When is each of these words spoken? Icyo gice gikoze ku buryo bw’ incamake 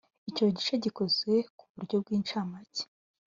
Icyo 0.29 0.45
gice 0.55 0.73
gikoze 0.83 1.31
ku 1.57 1.63
buryo 1.73 1.95
bw’ 2.03 2.07
incamake 2.17 2.83